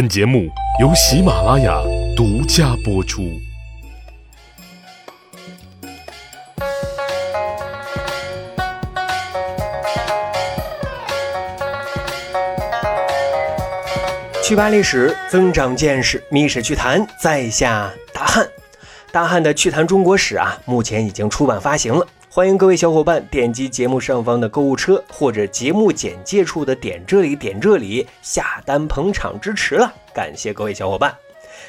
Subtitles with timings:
[0.00, 0.48] 本节目
[0.80, 1.78] 由喜马拉雅
[2.16, 3.38] 独家播出。
[14.42, 18.48] 去扒历史，增长见识，密史趣谈，在下大汉。
[19.12, 22.06] 大汉的《趣谈中国史》啊，目前已经出版发行了。
[22.32, 31.12] 欢迎各位小伙伴点击节目上方的购物车，或者节目简介处的点这里点这里下单捧场支持了，感谢各位小伙伴。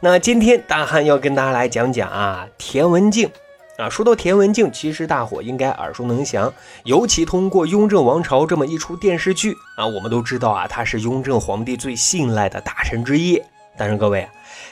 [0.00, 3.30] 那今天大汉要跟大家来讲讲啊，田文镜
[3.76, 3.90] 啊。
[3.90, 6.50] 说到田文镜，其实大伙应该耳熟能详，
[6.84, 13.38] 尤其通过《雍正王朝》这么一出电视剧啊，我们都知道啊，他是雍正皇帝最信赖的大臣之一。
[13.76, 14.26] 但是各位，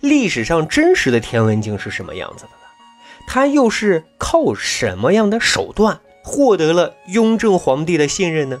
[0.00, 2.65] 历史上真实的田文镜是什么样子的？
[3.26, 8.58] 他又是靠什么样的手段获得了雍正皇帝的信任呢？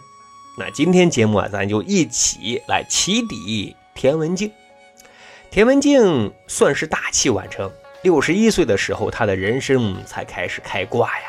[0.58, 4.50] 那今天节目啊，咱就一起来起底田文镜。
[5.50, 7.70] 田文镜算是大器晚成，
[8.02, 11.24] 六十一岁的时候，他的人生才开始开挂呀。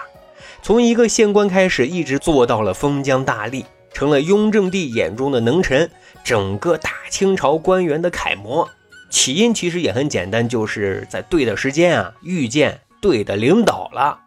[0.61, 3.63] 从一个县官开始，一直做到了封疆大吏，
[3.94, 5.89] 成了雍正帝眼中的能臣，
[6.23, 8.67] 整个大清朝官员的楷模。
[9.09, 12.81] 起因其实也很简单，就是在对的时间啊，遇见。
[13.02, 14.20] 对的领导了。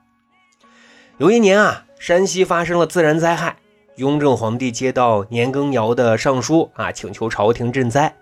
[1.19, 3.57] 有一年啊，山西发生了自然灾害，
[3.97, 8.17] 雍正皇帝接到年羹尧的上书啊，请求朝廷赈灾。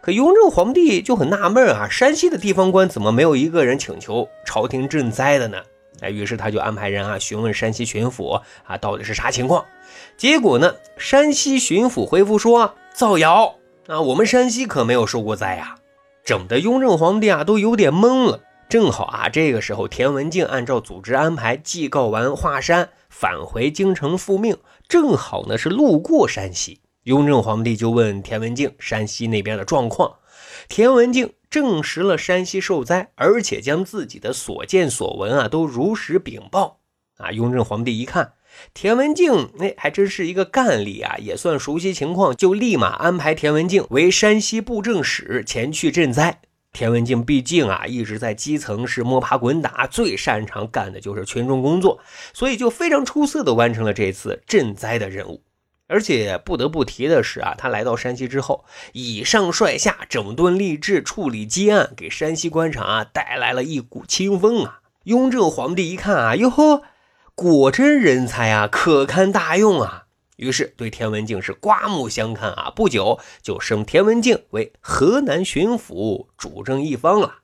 [0.00, 5.58] 可雍正皇帝就很纳闷啊，山西的地方官怎么没有一个人请求朝廷赈灾的呢？
[6.00, 9.64] 哎，于是他就安排人啊询问山西巡抚啊，到底是啥情况？
[10.16, 13.54] 结果呢，山西巡抚回复说造谣
[13.86, 15.76] 啊，我们山西可没有受过灾呀，
[16.24, 18.40] 整的雍正皇帝啊都有点懵了。
[18.68, 24.56] 正好啊，这个时候田文镜按照组织安排祭告完华山，返回京城复命，
[24.88, 26.80] 正好呢是路过山西。
[27.04, 30.16] 雍正皇帝就问田文镜山西那边的状况，
[30.68, 36.80] 田文镜证实了山西受灾，而且将自己的所见所闻啊都如实禀报。
[37.18, 38.32] 啊，雍正皇帝一看
[38.72, 46.40] 田文镜，那还真是一个干吏啊，也算熟悉情况，就立马安排田文镜为山西布政使，前去赈灾。
[46.74, 52.00] 田文镜毕竟啊一直在基层是摸爬滚打，最擅长干的就是群众工作，
[52.34, 55.42] 所以就非常出色的完成了这次赈灾的任务。
[55.86, 64.80] 而且不得不提的是啊，他来到山西之后，以上率下，整顿吏治，处理积案，给山西官场啊带来了一股清风啊。
[65.04, 66.82] 雍正皇帝一看啊，哟呵，
[67.34, 70.03] 果真人才啊，可堪大用啊。
[70.36, 72.72] 于是对田文镜是刮目相看啊！
[72.74, 77.36] 不久就升田文镜为河南巡抚，主政一方了。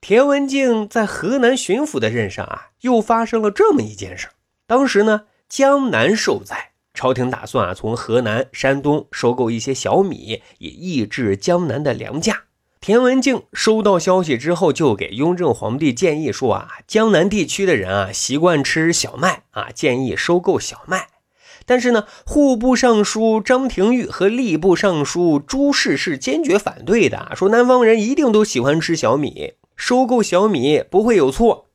[0.00, 4.28] 田文镜在河南巡抚的任上啊，又发生了这么一件事。
[4.66, 12.42] 当时呢，江南受灾，朝廷打算啊，从河南、山东收购一些小米，以抑制江南的粮价。
[12.80, 21.08] 田文镜收到消息之后，就给雍正皇帝建议说啊，江南地区的人啊，习惯吃小麦啊，建议收购小麦。
[21.66, 31.66] 但是呢，户部尚书张廷玉和吏部尚书朱氏是坚决反对的，说南方人一定都喜欢吃小米，收购小米不会有错。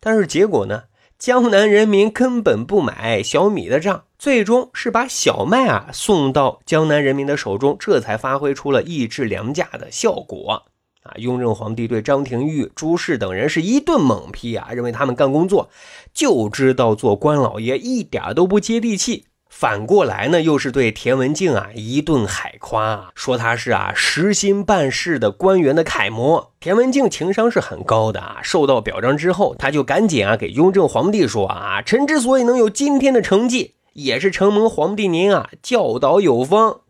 [0.00, 0.84] 但是结果呢，
[1.18, 10.64] 江南人民根本不买小米的账，最终是把小麦啊送到江南人民的手中，这才发挥出了抑制粮价的效果。
[11.02, 15.70] 啊，雍正皇帝对张廷玉、朱氏等人是一顿猛批啊，认为他们干工作
[16.12, 19.24] 就知道做官老爷，一点都不接地气。
[19.48, 26.52] 反过来呢，又是对田文镜啊一顿海夸，说他是啊实心办事的官员的楷模。
[26.60, 36.82] 田文镜情商是很高的啊，受到表彰之后，他就赶紧啊给雍正皇帝说啊，臣之所以能有今天的成绩，也是承蒙皇帝您啊教导有方。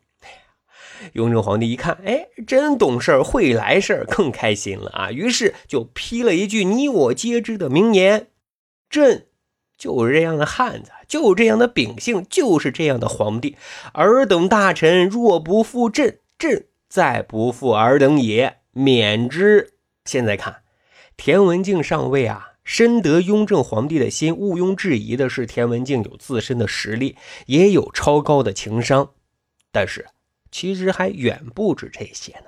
[1.12, 8.26] 雍正皇帝一看，哎，真懂事儿，会来事儿，更开心了啊，于是就批了一句你我皆知的名言：
[8.90, 9.27] 朕。
[9.78, 13.56] 就是这样的汉子，就这样的秉性，就是这样的皇帝。
[13.92, 19.74] 尔等大臣若不负朕，朕再不负尔等也，免之。
[20.04, 20.62] 现在看，
[21.16, 24.34] 田文镜上位啊，深得雍正皇帝的心。
[24.34, 27.16] 毋庸置疑的是，田文镜有自身的实力，
[27.46, 29.10] 也有超高的情商。
[29.70, 30.06] 但是，
[30.50, 32.46] 其实还远不止这些呢。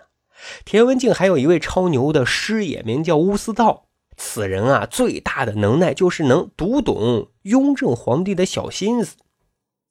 [0.64, 3.89] 田文镜还有一位超牛的师爷，名叫乌思道。
[4.22, 9.17] 此人啊，最大的能耐就是能读懂雍正皇帝的小心思。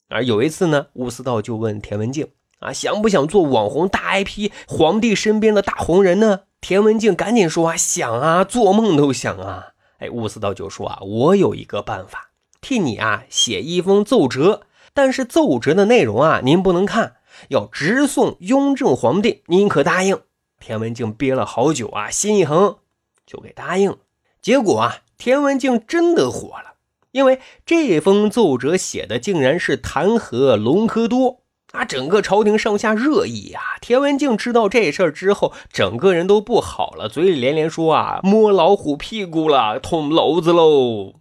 [0.08, 2.28] 而有一次呢，乌思道就问田文镜
[2.60, 6.42] 啊，想不想做网红大 IP，皇帝身边的大红人呢？
[6.62, 9.70] 田文静赶紧说啊，想啊，做梦都想啊。
[9.98, 12.30] 哎，乌思道就说啊，我有一个办法，
[12.62, 14.62] 替你啊写一封奏折，
[14.94, 17.16] 但是奏折的内容啊，您不能看，
[17.48, 20.22] 要直送雍正皇帝，您可答应？
[20.60, 22.78] 田文静憋了好久啊，心一横，
[23.26, 23.98] 就给答应了。
[24.42, 26.76] 结果啊，田文镜真的火了，
[27.12, 31.42] 因为这封奏折写的竟然是弹劾隆科多
[31.72, 31.84] 啊！
[31.84, 33.62] 整个朝廷上下热议啊。
[33.82, 41.16] 田文镜知道这事儿之后，整个人都不好了，嘴里连连说啊：“摸老虎屁股了，捅娄子喽！”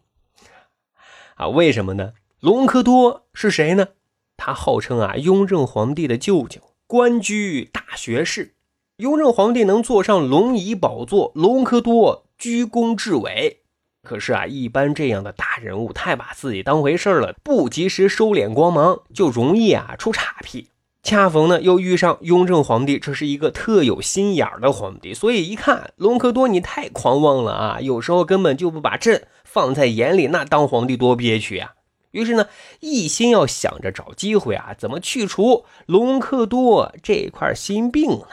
[1.37, 2.12] 啊，为什么呢？
[2.41, 3.88] 隆科多是谁呢？
[4.37, 8.55] 他号称啊，雍正皇帝的舅舅，官居大学士。
[8.98, 13.60] 雍正皇帝能坐上龙椅宝座，隆科多居功至伟。
[14.02, 20.70] 可是啊，一般这样的大人物太把自己当回事了，不及时收敛光芒，就容易啊出岔劈。
[21.04, 31.74] 恰逢呢，又遇上雍正皇帝，这是一个特有心眼的皇帝，所以一看隆科多你太狂妄了啊，有时候根本就不把朕放在眼里，那当皇帝多憋屈呀。
[32.10, 32.48] 于是呢，
[32.80, 38.26] 一心要想着找机会啊，怎么去除隆科多这块心病呢？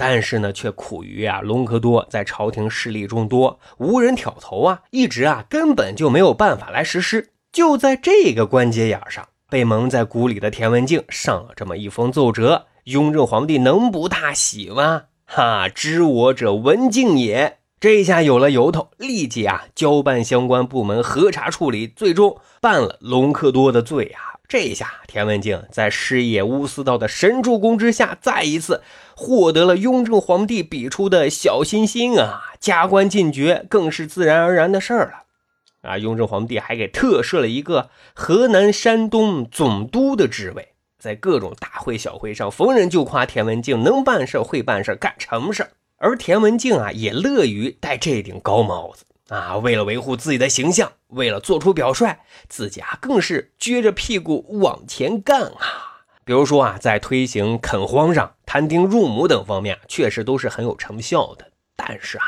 [0.00, 7.32] 但是呢，却苦于啊，隆科多在朝廷势力众多，无人挑头啊，一直啊根本就没有办法来实施。
[7.52, 15.02] 就在这个关节眼上，被蒙在鼓里的田文镜上了这么一封奏折，雍正皇帝能不大喜吗？
[15.26, 17.58] 哈，知我者文静也。
[17.78, 24.29] 这下有了由头，立即啊交办相关部门核查处理，最终办了隆科多的罪啊！
[24.50, 28.82] 这一下田文镜在师爷乌思道的神助攻之下，再一次
[29.14, 32.52] 获得了雍正皇帝笔出的小心心啊！
[32.58, 35.98] 加官进爵更是自然而然的事儿了啊！
[35.98, 45.70] 雍正皇帝还给特设了一个河南、山东总督的职位，在各种大会小会上，逢人就夸田文镜能办事、会办事、干成事儿。
[45.98, 49.04] 而田文镜啊，也乐于戴这顶高帽子
[49.36, 49.56] 啊。
[49.56, 52.18] 为了维护自己的形象，为了做出表率，
[52.48, 56.02] 自己啊更是撅着屁股往前干啊。
[56.24, 61.50] 比如说啊，在推行垦荒上、摊丁入亩等方面，确实都是很有成效的。
[61.74, 62.24] 但是啊，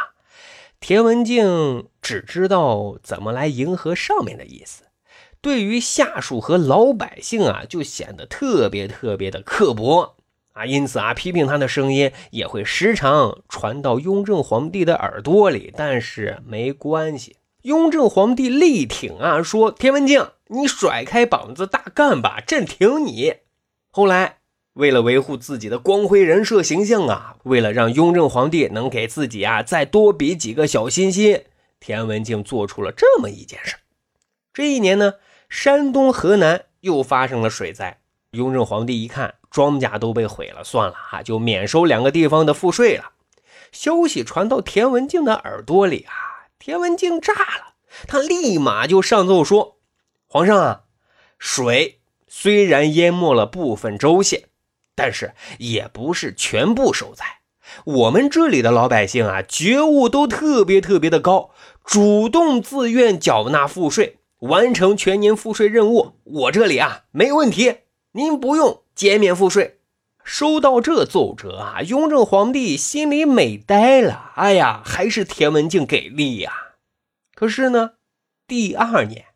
[0.80, 4.84] 田文镜只知道怎么来迎合上面的意思，
[5.40, 10.16] 对于下属和老百姓啊，就显得特别特别的刻薄。
[10.52, 15.72] 啊，因此啊，批评他的声音也会时常传到雍正皇帝的耳朵里。
[15.76, 23.36] 但是没关系，雍正皇帝力挺啊，说：“田文镜，你甩开膀子大干吧，朕挺你。”
[23.90, 24.38] 后来，
[24.74, 31.44] 为了维护自己的光辉人设形象啊，为了让雍正皇帝能给自己啊再多比几个小心心，
[31.80, 33.76] 田文镜做出了这么一件事。
[34.52, 35.14] 这一年呢，
[35.48, 38.00] 山东、河南又发生了水灾。
[38.32, 39.34] 雍正皇帝一看。
[39.52, 43.12] 庄稼都被毁了，算了啊，就免收两个地方的赋税了。
[43.70, 47.74] 消息传到田文镜的耳朵里啊，田文镜炸了，
[48.08, 49.76] 他立马就上奏说
[50.26, 50.80] ：“皇上啊，
[51.38, 54.44] 水虽然淹没了部分州县，
[54.94, 57.24] 但是也不是全部受灾。
[57.84, 61.50] 我们这里的老百姓啊，觉悟都特别特别的高，
[61.84, 66.18] 主动自愿缴纳赋税，完成全年赋税任务。
[66.24, 67.76] 我这里啊，没问题，
[68.12, 69.78] 您不用。”减免赋税，
[70.24, 74.32] 收到这奏折啊，雍正皇帝心里美呆了。
[74.36, 76.52] 哎呀，还是田文镜给力呀！
[77.34, 77.92] 可是呢，
[78.46, 79.26] 第二年，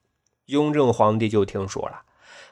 [0.47, 2.03] 雍正皇帝就听说了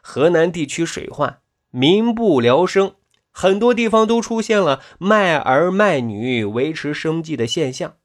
[0.02, 1.38] 河南地区水患，
[1.70, 2.94] 民不聊生，
[3.30, 7.96] 很多地方都出现了卖儿卖女维持生计的现象。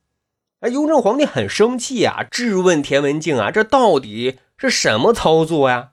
[0.60, 5.92] 哎，雍正皇帝很生气啊，质问田文镜啊，这到底是什么操作呀？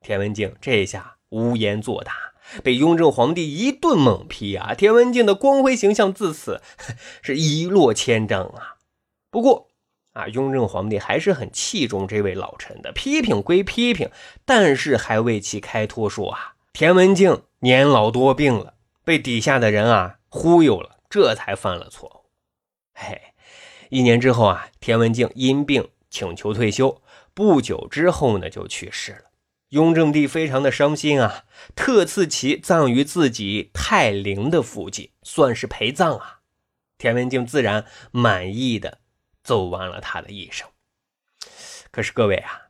[0.00, 2.31] 田文镜这下无言作答。
[2.62, 6.60] 被雍正皇帝一顿猛批啊，田文镜的光辉形象自此
[7.22, 8.76] 是一落千丈啊。
[9.30, 9.68] 不过
[10.12, 14.10] 啊，雍正皇帝还是很器重这位老臣的，批评归批评，
[14.44, 22.30] 但是还为其开脱说啊，田文镜年老多病了，被底下的人啊忽悠了，这才犯了错误。
[22.92, 23.20] 嘿，
[23.88, 27.00] 一年之后啊，田文镜因病请求退休，
[27.32, 29.31] 不久之后呢就去世了。
[29.72, 36.40] 雍正帝非常的伤心啊，特赐其葬于自己泰陵的附近，算是陪葬啊。
[36.98, 38.98] 田文镜自然满意的
[39.42, 40.68] 走完了他的一生。
[41.90, 42.68] 可是各位啊，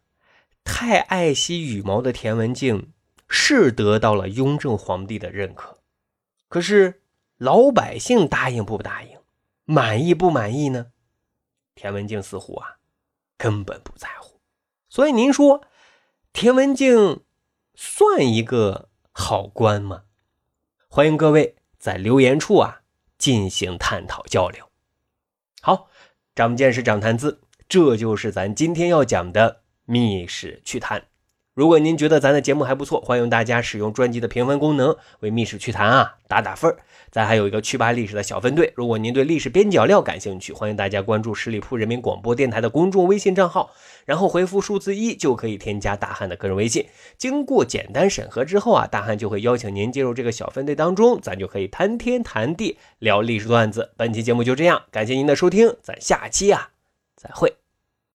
[0.63, 2.93] 太爱惜羽毛的田文镜
[3.29, 5.79] 是得到了雍正皇帝的认可，
[6.49, 7.03] 可是
[7.37, 9.19] 老百姓答应不答应，
[9.65, 10.93] 满意不满意呢？
[11.75, 12.77] 田文镜似乎啊
[13.37, 14.41] 根本不在乎。
[14.89, 15.65] 所以您说？
[16.33, 17.21] 田文静
[17.75, 20.05] 算一个好官吗？
[20.89, 22.81] 欢迎各位在留言处啊
[23.19, 24.71] 进行探讨交流。
[25.61, 25.89] 好，
[26.35, 31.07] 长见识，长谈资，这就是咱今天要讲的密史趣谈。
[31.55, 36.79] 如果您觉得咱的节目还不错，欢迎大家使用专辑的评分功能为《密室趣谈》啊打打分儿。
[37.11, 43.71] 咱还有一个趣吧历史的小分队，如果您对历史边角料感兴趣，欢迎大家关注十里铺人民广播电台的公众微信账号，
[44.07, 46.87] 然后回复数字一就可以添加大汉的个人微信。
[47.19, 53.91] 经过简单审核之后啊，大汉就会邀请您进入这个小分队当中，咱就可以谈天谈地聊历史段子。
[53.99, 56.71] 本期节目就这样，感谢您的收听，咱下期啊
[57.15, 57.62] 再会。